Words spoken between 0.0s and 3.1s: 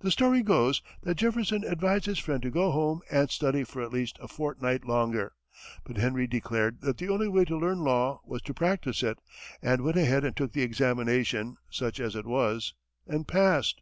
The story goes that Jefferson advised his friend to go home